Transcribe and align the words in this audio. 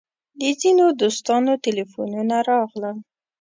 د 0.39 0.41
ځینو 0.61 0.85
دوستانو 1.01 1.51
تیلفونونه 1.65 2.35
راغلل. 2.49 2.97